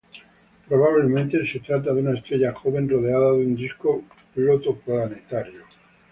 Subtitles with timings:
[0.67, 5.61] Probablemente se trata de una estrella joven rodeada de un disco protoplanetario.